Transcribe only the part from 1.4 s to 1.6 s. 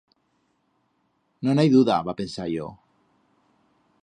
No